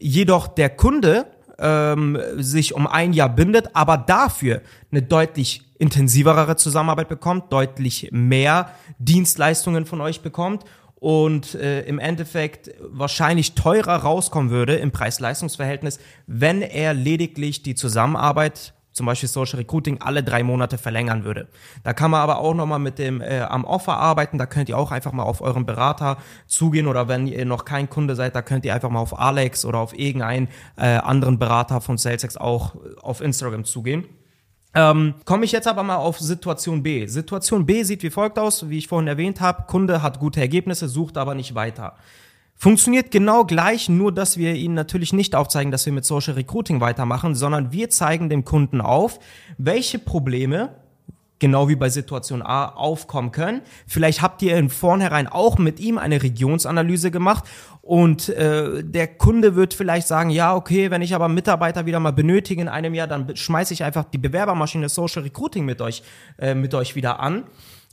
jedoch 0.00 0.48
der 0.48 0.70
Kunde 0.70 1.26
ähm, 1.60 2.18
sich 2.36 2.74
um 2.74 2.86
ein 2.86 3.12
Jahr 3.12 3.28
bindet, 3.28 3.70
aber 3.74 3.96
dafür 3.96 4.62
eine 4.90 5.02
deutlich 5.02 5.62
intensivere 5.78 6.56
Zusammenarbeit 6.56 7.08
bekommt, 7.08 7.52
deutlich 7.52 8.08
mehr 8.12 8.70
Dienstleistungen 8.98 9.86
von 9.86 10.00
euch 10.00 10.20
bekommt 10.20 10.64
und 10.96 11.54
äh, 11.54 11.82
im 11.82 11.98
Endeffekt 11.98 12.70
wahrscheinlich 12.80 13.54
teurer 13.54 13.96
rauskommen 13.96 14.50
würde 14.50 14.76
im 14.76 14.90
Preis-Leistungs-Verhältnis, 14.90 15.98
wenn 16.26 16.60
er 16.60 16.92
lediglich 16.92 17.62
die 17.62 17.74
Zusammenarbeit 17.74 18.74
zum 19.00 19.06
Beispiel 19.06 19.30
Social 19.30 19.60
Recruiting 19.60 19.96
alle 20.02 20.22
drei 20.22 20.42
Monate 20.42 20.76
verlängern 20.76 21.24
würde. 21.24 21.48
Da 21.84 21.94
kann 21.94 22.10
man 22.10 22.20
aber 22.20 22.38
auch 22.38 22.52
nochmal 22.52 22.80
mit 22.80 22.98
dem 22.98 23.22
äh, 23.22 23.40
am 23.40 23.64
Offer 23.64 23.96
arbeiten. 23.96 24.36
Da 24.36 24.44
könnt 24.44 24.68
ihr 24.68 24.76
auch 24.76 24.90
einfach 24.90 25.12
mal 25.12 25.22
auf 25.22 25.40
euren 25.40 25.64
Berater 25.64 26.18
zugehen 26.46 26.86
oder 26.86 27.08
wenn 27.08 27.26
ihr 27.26 27.46
noch 27.46 27.64
kein 27.64 27.88
Kunde 27.88 28.14
seid, 28.14 28.36
da 28.36 28.42
könnt 28.42 28.66
ihr 28.66 28.74
einfach 28.74 28.90
mal 28.90 29.00
auf 29.00 29.18
Alex 29.18 29.64
oder 29.64 29.78
auf 29.78 29.98
irgendeinen 29.98 30.48
äh, 30.76 30.98
anderen 30.98 31.38
Berater 31.38 31.80
von 31.80 31.96
SalesX 31.96 32.36
auch 32.36 32.74
auf 33.00 33.22
Instagram 33.22 33.64
zugehen. 33.64 34.04
Ähm, 34.74 35.14
Komme 35.24 35.46
ich 35.46 35.52
jetzt 35.52 35.66
aber 35.66 35.82
mal 35.82 35.96
auf 35.96 36.20
Situation 36.20 36.82
B. 36.82 37.06
Situation 37.06 37.64
B 37.64 37.82
sieht 37.84 38.02
wie 38.02 38.10
folgt 38.10 38.38
aus, 38.38 38.68
wie 38.68 38.76
ich 38.76 38.86
vorhin 38.86 39.08
erwähnt 39.08 39.40
habe. 39.40 39.64
Kunde 39.66 40.02
hat 40.02 40.20
gute 40.20 40.40
Ergebnisse, 40.40 40.90
sucht 40.90 41.16
aber 41.16 41.34
nicht 41.34 41.54
weiter. 41.54 41.96
Funktioniert 42.62 43.10
genau 43.10 43.46
gleich, 43.46 43.88
nur 43.88 44.12
dass 44.12 44.36
wir 44.36 44.54
ihnen 44.54 44.74
natürlich 44.74 45.14
nicht 45.14 45.34
aufzeigen, 45.34 45.72
dass 45.72 45.86
wir 45.86 45.94
mit 45.94 46.04
Social 46.04 46.34
Recruiting 46.34 46.82
weitermachen, 46.82 47.34
sondern 47.34 47.72
wir 47.72 47.88
zeigen 47.88 48.28
dem 48.28 48.44
Kunden 48.44 48.82
auf, 48.82 49.18
welche 49.56 49.98
Probleme 49.98 50.68
genau 51.38 51.70
wie 51.70 51.74
bei 51.74 51.88
Situation 51.88 52.42
A 52.42 52.66
aufkommen 52.66 53.32
können. 53.32 53.62
Vielleicht 53.86 54.20
habt 54.20 54.42
ihr 54.42 54.58
in 54.58 54.68
vornherein 54.68 55.26
auch 55.26 55.56
mit 55.56 55.80
ihm 55.80 55.96
eine 55.96 56.22
Regionsanalyse 56.22 57.10
gemacht 57.10 57.44
und 57.80 58.28
äh, 58.28 58.84
der 58.84 59.06
Kunde 59.06 59.54
wird 59.54 59.72
vielleicht 59.72 60.06
sagen, 60.06 60.28
ja, 60.28 60.54
okay, 60.54 60.90
wenn 60.90 61.00
ich 61.00 61.14
aber 61.14 61.28
Mitarbeiter 61.28 61.86
wieder 61.86 61.98
mal 61.98 62.12
benötige 62.12 62.60
in 62.60 62.68
einem 62.68 62.92
Jahr, 62.92 63.06
dann 63.06 63.34
schmeiße 63.34 63.72
ich 63.72 63.84
einfach 63.84 64.04
die 64.04 64.18
Bewerbermaschine 64.18 64.90
Social 64.90 65.22
Recruiting 65.22 65.64
mit 65.64 65.80
euch, 65.80 66.02
äh, 66.38 66.54
mit 66.54 66.74
euch 66.74 66.94
wieder 66.94 67.20
an. 67.20 67.44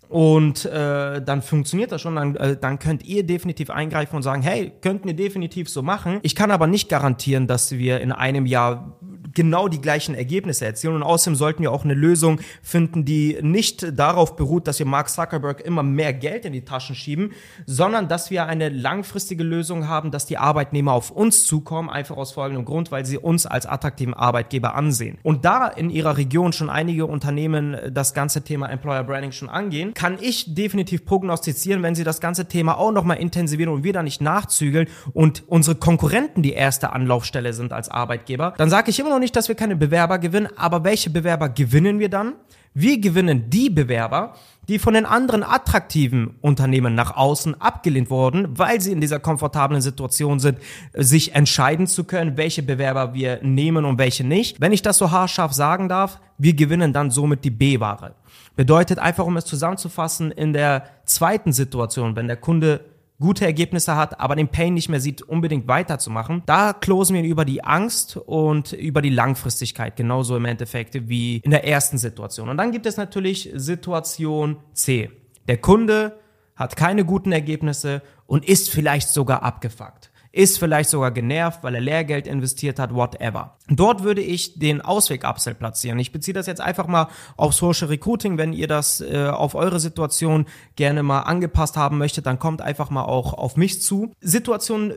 Und 0.10 0.66
äh, 0.66 1.22
dann 1.22 1.42
funktioniert 1.42 1.92
das 1.92 2.02
schon, 2.02 2.16
dann, 2.16 2.36
äh, 2.38 2.56
dann 2.56 2.80
könnt 2.80 3.04
ihr 3.04 3.26
definitiv 3.26 3.70
eingreifen 3.70 4.16
und 4.16 4.24
sagen, 4.24 4.42
hey, 4.42 4.72
könnten 4.82 5.08
wir 5.08 5.16
definitiv 5.16 5.70
so 5.70 5.82
machen. 5.82 6.20
Ich 6.22 6.36
kann 6.36 6.52
aber 6.52 6.68
nicht 6.68 6.88
garantieren, 6.88 7.48
dass 7.48 7.72
wir 7.74 8.00
in 8.00 8.12
einem 8.12 8.46
Jahr 8.46 8.98
genau 9.38 9.68
die 9.68 9.80
gleichen 9.80 10.16
Ergebnisse 10.16 10.66
erzielen. 10.66 10.96
Und 10.96 11.04
außerdem 11.04 11.36
sollten 11.36 11.62
wir 11.62 11.72
auch 11.72 11.86
eine 11.86 11.94
Lösung 11.94 12.42
finden, 12.64 13.06
die 13.06 13.38
nicht 13.40 13.98
darauf 13.98 14.36
beruht, 14.36 14.68
dass 14.68 14.80
wir 14.80 14.88
Mark 14.88 15.10
Zuckerberg 15.10 15.62
immer 15.62 15.84
mehr 15.84 16.12
Geld 16.12 16.44
in 16.44 16.54
die 16.54 16.66
Taschen 16.66 16.96
schieben, 16.96 17.34
sondern 17.68 18.08
dass 18.08 18.32
wir 18.32 18.48
eine 18.48 18.70
langfristige 18.70 19.44
Lösung 19.44 19.88
haben, 19.88 20.10
dass 20.10 20.26
die 20.26 20.40
Arbeitnehmer 20.40 20.94
auf 20.94 21.12
uns 21.12 21.46
zukommen, 21.46 21.88
einfach 21.88 22.18
aus 22.18 22.32
folgendem 22.32 22.66
Grund, 22.66 22.92
weil 22.92 23.06
sie 23.06 23.20
uns 23.20 23.46
als 23.46 23.68
attraktiven 23.68 24.16
Arbeitgeber 24.16 24.74
ansehen. 24.74 25.20
Und 25.22 25.46
da 25.46 25.68
in 25.68 25.92
ihrer 25.92 26.18
Region 26.18 26.52
schon 26.52 26.72
einige 26.72 27.06
Unternehmen 27.06 27.78
das 27.92 28.16
ganze 28.16 28.44
Thema 28.44 28.72
Employer 28.72 29.04
Branding 29.04 29.34
schon 29.34 29.50
angehen, 29.50 29.94
kann 29.94 30.18
ich 30.20 30.56
definitiv 30.56 31.06
prognostizieren, 31.06 31.84
wenn 31.84 31.94
sie 31.94 32.04
das 32.04 32.20
ganze 32.20 32.48
Thema 32.48 32.80
auch 32.80 32.92
nochmal 32.92 33.18
intensivieren 33.18 33.72
und 33.72 33.84
wir 33.84 33.94
da 33.94 34.02
nicht 34.02 34.20
nachzügeln 34.20 34.88
und 35.14 35.44
unsere 35.46 35.76
Konkurrenten 35.76 36.42
die 36.42 36.54
erste 36.54 36.92
Anlaufstelle 36.92 37.54
sind 37.54 37.72
als 37.72 37.90
Arbeitgeber, 37.90 38.56
dann 38.58 38.72
sage 38.72 38.90
ich 38.90 39.00
immer 39.00 39.12
noch 39.12 39.20
nicht, 39.20 39.27
dass 39.32 39.48
wir 39.48 39.56
keine 39.56 39.76
Bewerber 39.76 40.20
gewinnen, 40.20 40.48
aber 40.56 40.84
welche 40.84 41.10
Bewerber 41.10 41.50
gewinnen 41.50 42.00
wir 42.00 42.10
dann? 42.10 42.34
Wir 42.74 43.00
gewinnen 43.00 43.50
die 43.50 43.72
Bewerber, 43.72 44.36
die 44.68 44.78
von 44.78 44.94
den 44.94 45.06
anderen 45.06 45.44
attraktiven 45.44 46.36
Unternehmen 46.42 46.94
nach 46.94 47.16
außen 47.16 47.60
abgelehnt 47.60 48.10
wurden, 48.10 48.58
weil 48.58 48.82
sie 48.82 48.92
in 48.92 49.02
dieser 49.02 49.20
komfortablen 49.20 49.82
Situation 49.82 50.40
sind, 50.40 50.60
sich 50.94 51.34
entscheiden 51.34 51.88
zu 51.88 52.04
können, 52.04 52.38
welche 52.38 52.62
Bewerber 52.62 53.14
wir 53.14 53.40
nehmen 53.42 53.86
und 53.86 53.98
welche 53.98 54.24
nicht. 54.24 54.62
Wenn 54.62 54.74
ich 54.74 54.82
das 54.82 55.00
so 55.00 55.10
haarscharf 55.10 55.54
sagen 55.54 55.90
darf, 55.90 56.20
wir 56.38 56.54
gewinnen 56.54 56.94
dann 56.94 57.10
somit 57.10 57.44
die 57.44 57.50
B-Ware. 57.50 58.14
Bedeutet 58.56 59.00
einfach, 59.00 59.26
um 59.26 59.38
es 59.38 59.46
zusammenzufassen, 59.46 60.32
in 60.32 60.54
der 60.54 60.84
zweiten 61.06 61.54
Situation, 61.54 62.16
wenn 62.16 62.28
der 62.28 62.38
Kunde 62.38 62.82
gute 63.20 63.46
Ergebnisse 63.46 63.96
hat, 63.96 64.20
aber 64.20 64.36
den 64.36 64.50
Pain 64.50 64.74
nicht 64.74 64.90
mehr 64.90 65.00
sieht, 65.00 65.22
unbedingt 65.22 65.68
weiterzumachen. 65.68 66.44
Da 66.46 66.74
closen 66.74 67.16
wir 67.16 67.24
über 67.24 67.46
die 67.46 67.64
Angst 67.64 68.18
und 68.18 68.74
über 68.74 69.02
die 69.02 69.10
Langfristigkeit, 69.10 69.96
genauso 69.96 70.38
im 70.38 70.46
Endeffekt 70.46 71.10
wie 71.10 71.38
in 71.38 71.52
der 71.52 71.68
ersten 71.68 71.98
Situation. 71.98 72.50
Und 72.50 72.58
dann 72.58 72.72
gibt 72.72 72.86
es 72.86 72.98
natürlich 72.98 73.52
Situation 73.56 74.58
C. 74.74 75.10
Der 75.48 75.58
Kunde 75.58 76.20
hat 76.56 76.76
keine 76.76 77.06
guten 77.06 77.32
Ergebnisse 77.32 78.02
und 78.26 78.46
ist 78.48 78.70
vielleicht 78.70 79.10
sogar 79.10 79.44
abgefuckt 79.44 80.12
ist 80.38 80.60
vielleicht 80.60 80.90
sogar 80.90 81.12
genervt, 81.12 81.64
weil 81.64 81.74
er 81.76 81.82
Lehrgeld 81.82 82.28
investiert 82.28 82.78
hat, 82.78 82.94
whatever. 82.94 83.58
Dort 83.70 84.04
würde 84.04 84.22
ich 84.22 84.60
den 84.60 84.82
Ausweg-Upsell 84.82 85.56
platzieren. 85.56 85.98
Ich 85.98 86.12
beziehe 86.12 86.34
das 86.34 86.46
jetzt 86.46 86.62
einfach 86.62 86.88
mal 86.88 87.08
auf 87.38 87.54
Social 87.54 87.88
Recruiting. 87.88 88.38
Wenn 88.38 88.54
ihr 88.54 88.68
das 88.68 89.02
äh, 89.02 89.28
auf 89.28 89.56
eure 89.56 89.80
Situation 89.80 90.46
gerne 90.76 91.02
mal 91.02 91.22
angepasst 91.22 91.76
haben 91.76 91.98
möchtet, 91.98 92.28
dann 92.28 92.38
kommt 92.38 92.62
einfach 92.62 92.92
mal 92.92 93.04
auch 93.04 93.34
auf 93.34 93.58
mich 93.58 93.82
zu. 93.82 94.12
Situation 94.22 94.94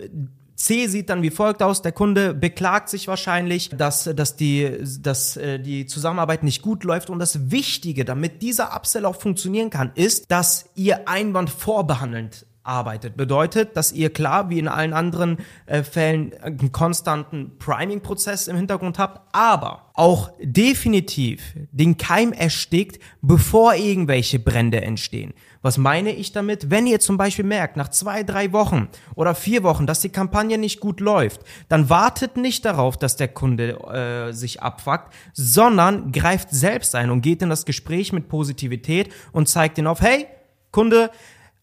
C 0.57 0.89
sieht 0.89 1.09
dann 1.09 1.23
wie 1.23 1.31
folgt 1.31 1.63
aus. 1.63 1.81
Der 1.81 1.93
Kunde 1.93 2.35
beklagt 2.35 2.91
sich 2.91 3.09
wahrscheinlich, 3.09 3.71
dass, 3.71 4.05
dass, 4.05 4.37
die, 4.37 4.71
dass 5.01 5.39
äh, 5.39 5.59
die 5.59 5.87
Zusammenarbeit 5.87 6.43
nicht 6.43 6.61
gut 6.61 6.85
läuft. 6.85 7.09
Und 7.09 7.19
das 7.19 7.51
Wichtige, 7.51 8.05
damit 8.05 8.43
dieser 8.43 8.77
Upsell 8.77 9.07
auch 9.07 9.17
funktionieren 9.17 9.71
kann, 9.71 9.91
ist, 9.95 10.31
dass 10.31 10.67
ihr 10.75 11.09
Einwand 11.09 11.49
vorbehandelt 11.49 12.45
arbeitet. 12.71 13.17
Bedeutet, 13.17 13.77
dass 13.77 13.93
ihr 13.93 14.11
klar, 14.11 14.49
wie 14.49 14.61
in 14.61 14.69
allen 14.69 14.93
anderen 14.93 15.39
äh, 15.67 15.83
Fällen, 15.83 16.33
einen 16.41 16.73
konstanten 16.73 17.59
Priming-Prozess 17.59 18.47
im 18.47 18.57
Hintergrund 18.57 18.99
habt, 18.99 19.21
aber 19.35 19.91
auch 19.95 20.31
definitiv 20.41 21.55
den 21.73 21.99
Keim 21.99 22.33
erstickt, 22.33 23.03
bevor 23.21 23.75
irgendwelche 23.75 24.39
Brände 24.39 24.81
entstehen. 24.81 25.35
Was 25.63 25.77
meine 25.77 26.13
ich 26.13 26.33
damit? 26.33 26.71
Wenn 26.71 26.87
ihr 26.87 27.01
zum 27.01 27.19
Beispiel 27.19 27.45
merkt, 27.45 27.77
nach 27.77 27.89
zwei, 27.89 28.23
drei 28.23 28.53
Wochen 28.53 28.89
oder 29.15 29.35
vier 29.35 29.63
Wochen, 29.63 29.87
dass 29.87 30.01
die 30.01 30.09
Kampagne 30.09 30.57
nicht 30.57 30.81
gut 30.81 31.01
läuft, 31.01 31.43
dann 31.69 31.91
wartet 31.91 32.39
nicht 32.39 32.65
darauf, 32.65 32.97
dass 32.97 33.17
der 33.17 33.29
Kunde 33.29 33.79
äh, 34.31 34.33
sich 34.33 34.63
abfuckt, 34.63 35.13
sondern 35.35 36.13
greift 36.13 36.51
selbst 36.51 36.95
ein 36.95 37.11
und 37.11 37.21
geht 37.21 37.43
in 37.43 37.51
das 37.51 37.67
Gespräch 37.67 38.13
mit 38.13 38.29
Positivität 38.29 39.13
und 39.33 39.49
zeigt 39.49 39.77
ihn 39.77 39.87
auf, 39.87 40.01
hey, 40.01 40.27
Kunde, 40.73 41.11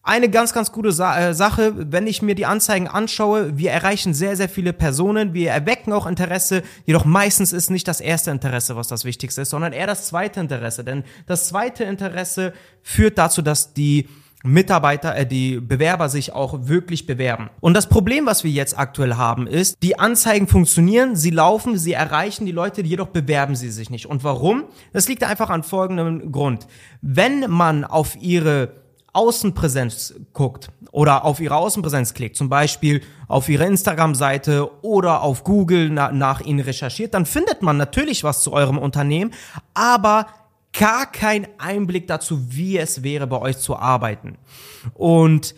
eine 0.02 0.30
ganz, 0.30 0.52
ganz 0.52 0.72
gute 0.72 0.92
Sa 0.92 1.18
äh, 1.18 1.34
Sache, 1.34 1.72
wenn 1.76 2.06
ich 2.06 2.22
mir 2.22 2.34
die 2.34 2.46
Anzeigen 2.46 2.88
anschaue, 2.88 3.58
wir 3.58 3.70
erreichen 3.70 4.14
sehr, 4.14 4.36
sehr 4.36 4.48
viele 4.48 4.72
Personen, 4.72 5.34
wir 5.34 5.50
erwecken 5.50 5.92
auch 5.92 6.06
Interesse, 6.06 6.62
jedoch 6.86 7.04
meistens 7.04 7.52
ist 7.52 7.70
nicht 7.70 7.86
das 7.86 8.00
erste 8.00 8.30
Interesse, 8.30 8.76
was 8.76 8.88
das 8.88 9.04
Wichtigste 9.04 9.42
ist, 9.42 9.50
sondern 9.50 9.72
eher 9.72 9.86
das 9.86 10.06
zweite 10.06 10.40
Interesse. 10.40 10.84
Denn 10.84 11.04
das 11.26 11.48
zweite 11.48 11.84
Interesse 11.84 12.52
führt 12.82 13.18
dazu, 13.18 13.42
dass 13.42 13.74
die 13.74 14.08
Mitarbeiter, 14.44 15.16
äh, 15.16 15.26
die 15.26 15.60
Bewerber 15.60 16.08
sich 16.08 16.32
auch 16.32 16.68
wirklich 16.68 17.06
bewerben. 17.06 17.50
Und 17.60 17.74
das 17.74 17.88
Problem, 17.88 18.26
was 18.26 18.44
wir 18.44 18.50
jetzt 18.50 18.78
aktuell 18.78 19.14
haben, 19.14 19.46
ist, 19.46 19.82
die 19.82 19.98
Anzeigen 19.98 20.46
funktionieren, 20.46 21.16
sie 21.16 21.30
laufen, 21.30 21.76
sie 21.76 21.92
erreichen 21.92 22.46
die 22.46 22.52
Leute, 22.52 22.82
jedoch 22.82 23.08
bewerben 23.08 23.56
sie 23.56 23.70
sich 23.70 23.90
nicht. 23.90 24.06
Und 24.06 24.22
warum? 24.24 24.64
Das 24.92 25.08
liegt 25.08 25.24
einfach 25.24 25.50
an 25.50 25.64
folgendem 25.64 26.30
Grund. 26.30 26.68
Wenn 27.00 27.50
man 27.50 27.84
auf 27.84 28.16
ihre 28.16 28.87
Außenpräsenz 29.12 30.14
guckt 30.32 30.68
oder 30.92 31.24
auf 31.24 31.40
ihre 31.40 31.56
Außenpräsenz 31.56 32.14
klickt, 32.14 32.36
zum 32.36 32.48
Beispiel 32.48 33.02
auf 33.26 33.48
ihre 33.48 33.64
Instagram-Seite 33.64 34.82
oder 34.82 35.22
auf 35.22 35.44
Google 35.44 35.90
na, 35.90 36.12
nach 36.12 36.40
ihnen 36.40 36.60
recherchiert, 36.60 37.14
dann 37.14 37.26
findet 37.26 37.62
man 37.62 37.76
natürlich 37.76 38.24
was 38.24 38.42
zu 38.42 38.52
eurem 38.52 38.78
Unternehmen, 38.78 39.32
aber 39.74 40.26
gar 40.72 41.10
kein 41.10 41.48
Einblick 41.58 42.06
dazu, 42.06 42.52
wie 42.52 42.78
es 42.78 43.02
wäre, 43.02 43.26
bei 43.26 43.40
euch 43.40 43.58
zu 43.58 43.76
arbeiten. 43.76 44.38
Und 44.94 45.54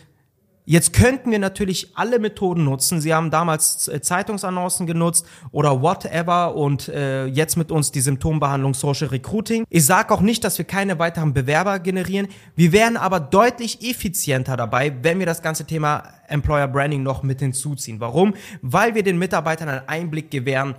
Jetzt 0.70 0.92
könnten 0.92 1.32
wir 1.32 1.40
natürlich 1.40 1.90
alle 1.96 2.20
Methoden 2.20 2.62
nutzen. 2.62 3.00
Sie 3.00 3.12
haben 3.12 3.32
damals 3.32 3.88
äh, 3.88 4.00
Zeitungsannoncen 4.00 4.86
genutzt 4.86 5.26
oder 5.50 5.82
whatever 5.82 6.54
und 6.54 6.86
äh, 6.86 7.26
jetzt 7.26 7.56
mit 7.56 7.72
uns 7.72 7.90
die 7.90 8.00
Symptombehandlung 8.00 8.74
Social 8.74 9.08
Recruiting. 9.08 9.64
Ich 9.68 9.84
sage 9.84 10.14
auch 10.14 10.20
nicht, 10.20 10.44
dass 10.44 10.58
wir 10.58 10.64
keine 10.64 11.00
weiteren 11.00 11.34
Bewerber 11.34 11.80
generieren. 11.80 12.28
Wir 12.54 12.70
wären 12.70 12.96
aber 12.96 13.18
deutlich 13.18 13.82
effizienter 13.82 14.56
dabei, 14.56 14.94
wenn 15.02 15.18
wir 15.18 15.26
das 15.26 15.42
ganze 15.42 15.64
Thema 15.64 16.04
Employer 16.28 16.68
Branding 16.68 17.02
noch 17.02 17.24
mit 17.24 17.40
hinzuziehen. 17.40 17.98
Warum? 17.98 18.34
Weil 18.62 18.94
wir 18.94 19.02
den 19.02 19.18
Mitarbeitern 19.18 19.68
einen 19.68 19.88
Einblick 19.88 20.30
gewähren, 20.30 20.76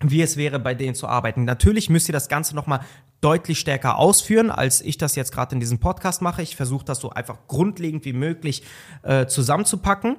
wie 0.00 0.22
es 0.22 0.36
wäre, 0.36 0.60
bei 0.60 0.74
denen 0.74 0.94
zu 0.94 1.08
arbeiten. 1.08 1.44
Natürlich 1.44 1.90
müsst 1.90 2.08
ihr 2.08 2.12
das 2.12 2.28
Ganze 2.28 2.54
nochmal 2.54 2.80
deutlich 3.24 3.58
stärker 3.58 3.98
ausführen, 3.98 4.50
als 4.50 4.82
ich 4.82 4.98
das 4.98 5.16
jetzt 5.16 5.32
gerade 5.32 5.54
in 5.54 5.60
diesem 5.60 5.78
Podcast 5.78 6.20
mache. 6.20 6.42
Ich 6.42 6.56
versuche 6.56 6.84
das 6.84 7.00
so 7.00 7.10
einfach 7.10 7.38
grundlegend 7.48 8.04
wie 8.04 8.12
möglich 8.12 8.62
äh, 9.02 9.26
zusammenzupacken. 9.26 10.16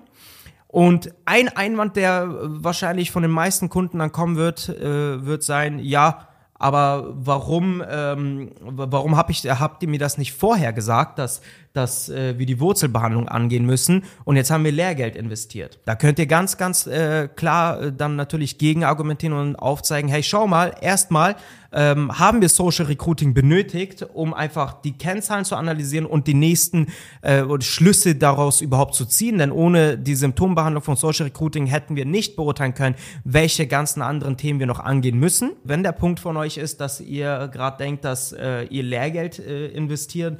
Und 0.67 1.13
ein 1.25 1.47
Einwand, 1.47 1.95
der 1.95 2.27
wahrscheinlich 2.27 3.12
von 3.12 3.21
den 3.21 3.31
meisten 3.31 3.69
Kunden 3.69 4.00
dann 4.00 4.12
kommen 4.12 4.35
wird, 4.35 4.67
äh, 4.69 5.25
wird 5.25 5.43
sein, 5.43 5.79
ja, 5.79 6.27
aber 6.57 7.13
warum, 7.13 7.83
ähm, 7.88 8.51
warum 8.62 9.17
hab 9.17 9.29
ich, 9.29 9.43
habt 9.43 9.83
ihr 9.83 9.89
mir 9.89 10.00
das 10.00 10.17
nicht 10.17 10.31
vorher 10.31 10.71
gesagt, 10.71 11.19
dass, 11.19 11.41
dass 11.74 12.07
äh, 12.07 12.39
wir 12.39 12.45
die 12.45 12.62
Wurzelbehandlung 12.62 13.27
angehen 13.27 13.65
müssen 13.65 14.05
und 14.24 14.38
jetzt 14.38 14.51
haben 14.51 14.63
wir 14.63 14.71
Lehrgeld 14.71 15.17
investiert? 15.17 15.79
Da 15.85 15.95
könnt 15.95 16.17
ihr 16.17 16.27
ganz, 16.27 16.55
ganz 16.57 16.88
äh, 16.88 17.27
klar 17.27 17.81
äh, 17.81 17.91
dann 17.91 18.15
natürlich 18.15 18.57
gegen 18.57 18.85
argumentieren 18.85 19.33
und 19.33 19.55
aufzeigen, 19.57 20.09
hey, 20.09 20.24
schau 20.24 20.47
mal, 20.47 20.74
erstmal 20.79 21.35
ähm, 21.75 22.17
haben 22.17 22.41
wir 22.41 22.50
Social 22.50 22.86
Recruiting 22.86 23.34
benötigt, 23.34 24.05
um 24.13 24.34
einfach 24.34 24.82
die 24.82 24.94
Kennzahlen 24.94 25.46
zu 25.46 25.55
analysieren 25.55 26.05
und 26.05 26.25
die 26.27 26.34
nächsten 26.34 26.88
äh, 27.22 27.44
Schlüsse 27.60 28.15
daraus 28.15 28.62
überhaupt 28.62 28.96
zu 28.96 29.05
ziehen. 29.05 29.38
Denn 29.38 29.51
ohne 29.51 29.98
die 29.98 30.15
Symptombehandlung 30.15 30.82
von 30.82 30.96
Social 30.96 31.25
Recruiting 31.25 31.65
hätten 31.65 31.96
wir 31.96 32.05
nicht 32.05 32.36
beurteilen 32.36 32.74
können, 32.74 32.96
welche 33.25 33.67
ganzen 33.67 34.01
anderen 34.01 34.38
Themen 34.38 34.60
wir 34.60 34.67
noch 34.67 34.79
angehen 34.79 35.20
müssen. 35.20 35.51
Wenn 35.63 35.84
der 35.84 35.91
Punkt 35.91 36.20
von 36.20 36.38
euch 36.38 36.58
ist, 36.58 36.79
dass 36.79 37.01
ihr 37.01 37.50
gerade 37.51 37.77
denkt, 37.77 38.05
dass 38.05 38.32
äh, 38.32 38.63
ihr 38.63 38.84
Lehrgeld 38.84 39.39
äh, 39.39 39.67
investieren, 39.67 40.38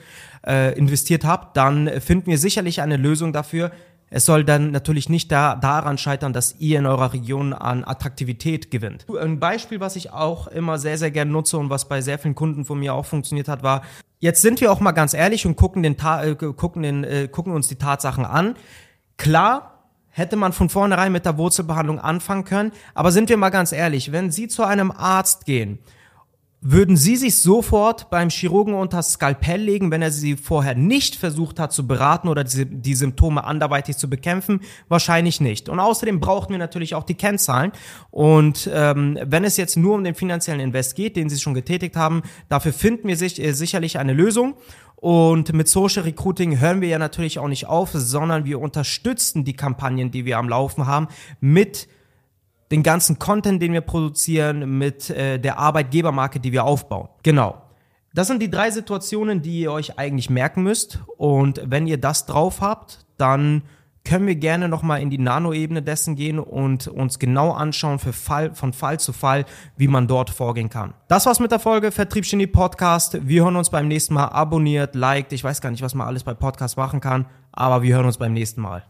äh, 0.48 0.78
investiert 0.78 1.26
habt, 1.26 1.58
dann 1.58 1.90
finden 2.00 2.32
wir 2.32 2.38
sicherlich 2.38 2.82
eine 2.82 2.96
Lösung 2.96 3.34
dafür. 3.34 3.72
Es 4.10 4.26
soll 4.26 4.44
dann 4.44 4.72
natürlich 4.72 5.10
nicht 5.10 5.32
da, 5.32 5.56
daran 5.56 5.98
scheitern, 5.98 6.32
dass 6.32 6.56
ihr 6.60 6.80
in 6.80 6.86
eurer 6.86 7.14
Region 7.14 7.54
an 7.54 7.84
Attraktivität 7.84 8.70
gewinnt. 8.70 9.06
Ein 9.10 9.40
Beispiel, 9.40 9.80
was 9.80 9.96
ich 9.96 10.12
auch 10.12 10.48
immer 10.48 10.78
sehr, 10.78 10.98
sehr 10.98 11.12
gerne 11.12 11.32
nutze 11.32 11.58
und 11.58 11.70
was 11.70 11.90
bei 11.90 12.02
sehr 12.02 12.20
vielen 12.20 12.36
Kunden 12.36 12.66
von 12.66 12.80
mir 12.80 12.94
auch 12.94 13.06
funktioniert 13.06 13.48
hat, 13.48 13.64
war, 13.64 13.82
jetzt 14.20 14.42
sind 14.42 14.62
wir 14.62 14.72
auch 14.72 14.80
mal 14.80 14.92
ganz 14.92 15.14
ehrlich 15.14 15.46
und 15.46 15.56
gucken, 15.56 15.82
den 15.84 15.98
äh, 15.98 16.36
gucken, 16.36 16.84
den, 16.84 17.04
äh, 17.04 17.28
gucken 17.28 17.54
uns 17.54 17.68
die 17.68 17.78
Tatsachen 17.78 18.26
an. 18.26 18.56
Klar, 19.18 19.84
hätte 20.10 20.36
man 20.36 20.54
von 20.54 20.70
vornherein 20.70 21.12
mit 21.12 21.26
der 21.26 21.38
Wurzelbehandlung 21.38 22.00
anfangen 22.00 22.46
können, 22.46 22.72
aber 22.94 23.12
sind 23.12 23.30
wir 23.30 23.38
mal 23.38 23.50
ganz 23.50 23.72
ehrlich, 23.72 24.12
wenn 24.12 24.32
Sie 24.32 24.48
zu 24.48 24.64
einem 24.64 24.92
Arzt 24.92 25.46
gehen 25.46 25.80
würden 26.68 26.98
Sie 26.98 27.16
sich 27.16 27.38
sofort 27.38 28.10
beim 28.10 28.30
Chirurgen 28.30 28.74
unter 28.74 29.04
Skalpell 29.04 29.62
legen, 29.62 29.92
wenn 29.92 30.02
er 30.02 30.10
Sie 30.10 30.36
vorher 30.36 30.74
nicht 30.74 31.16
versucht 31.16 31.60
hat 31.60 31.72
zu 31.72 31.86
beraten 31.86 32.28
oder 32.28 32.44
die, 32.44 32.96
Symptome 32.96 33.44
anderweitig 33.44 33.98
zu 33.98 34.10
bekämpfen? 34.10 34.62
Wahrscheinlich 34.88 35.40
nicht. 35.40 35.70
Und 35.70 35.80
außerdem 35.80 36.20
brauchten 36.20 36.54
wir 36.54 36.58
natürlich 36.58 36.96
auch 36.96 37.04
die 37.04 37.14
Kennzahlen. 37.14 37.72
Und 38.10 38.68
ähm, 38.74 39.20
wenn 39.24 39.44
es 39.44 39.58
jetzt 39.58 39.78
nur 39.78 39.94
um 39.94 40.04
den 40.04 40.16
finanziellen 40.16 40.60
Invest 40.60 40.96
geht, 40.96 41.16
den 41.18 41.30
Sie 41.30 41.40
schon 41.40 41.54
getätigt 41.54 41.96
haben, 41.96 42.24
dafür 42.50 42.74
finden 42.74 43.08
wir 43.08 43.16
sich, 43.16 43.40
äh, 43.40 43.52
sicherlich 43.54 44.00
eine 44.00 44.14
Lösung. 44.14 44.56
Und 44.96 45.54
mit 45.54 45.68
Social 45.68 46.02
Recruiting 46.02 46.60
hören 46.60 46.82
wir 46.82 46.88
ja 46.88 46.98
natürlich 46.98 47.38
auch 47.38 47.48
nicht 47.48 47.68
auf, 47.68 47.92
sondern 47.94 48.44
wir 48.46 48.60
unterstützen 48.60 49.44
die 49.44 49.56
Kampagnen, 49.56 50.10
die 50.10 50.26
wir 50.26 50.40
am 50.40 50.50
Laufen 50.50 50.88
haben, 50.88 51.10
mit 51.40 51.88
den 52.76 52.84
ganzen 52.84 53.20
Content, 53.20 53.62
den 53.62 53.72
wir 53.72 53.80
produzieren, 53.80 54.78
mit 54.78 55.10
äh, 55.10 55.40
der 55.40 55.58
Arbeitgebermarke, 55.60 56.42
die 56.42 56.52
wir 56.52 56.66
aufbauen. 56.66 57.08
Genau. 57.24 57.62
Das 58.14 58.28
sind 58.28 58.42
die 58.42 58.50
drei 58.50 58.70
Situationen, 58.70 59.42
die 59.42 59.62
ihr 59.62 59.72
euch 59.72 59.98
eigentlich 59.98 60.30
merken 60.30 60.64
müsst. 60.64 61.00
Und 61.16 61.62
wenn 61.66 61.88
ihr 61.88 61.98
das 61.98 62.26
drauf 62.26 62.60
habt, 62.60 63.06
dann 63.18 63.64
können 64.04 64.28
wir 64.28 64.36
gerne 64.36 64.68
nochmal 64.68 65.02
in 65.02 65.10
die 65.10 65.18
Nano-Ebene 65.18 65.82
dessen 65.82 66.16
gehen 66.16 66.38
und 66.38 66.88
uns 66.88 67.18
genau 67.18 67.52
anschauen 67.52 67.98
für 67.98 68.14
Fall, 68.14 68.54
von 68.54 68.74
Fall 68.74 69.00
zu 69.00 69.14
Fall, 69.14 69.46
wie 69.78 69.88
man 69.88 70.08
dort 70.08 70.30
vorgehen 70.30 70.70
kann. 70.70 70.94
Das 71.08 71.26
war's 71.26 71.40
mit 71.40 71.52
der 71.52 71.60
Folge 71.60 71.92
Vertriebsgenie 71.92 72.48
Podcast. 72.48 73.18
Wir 73.26 73.46
hören 73.46 73.56
uns 73.56 73.70
beim 73.70 73.88
nächsten 73.88 74.14
Mal. 74.14 74.28
Abonniert, 74.28 74.96
liked. 74.96 75.32
Ich 75.32 75.44
weiß 75.44 75.62
gar 75.62 75.72
nicht, 75.72 75.82
was 75.82 75.96
man 75.96 76.08
alles 76.08 76.26
bei 76.26 76.34
Podcasts 76.34 76.78
machen 76.78 77.00
kann, 77.00 77.26
aber 77.54 77.84
wir 77.84 77.96
hören 77.96 78.06
uns 78.06 78.18
beim 78.18 78.34
nächsten 78.34 78.62
Mal. 78.62 78.84